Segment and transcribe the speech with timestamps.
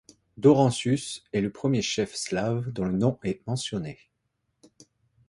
[0.37, 3.99] Daurentius est le premier chef slave dont le nom est mentionné.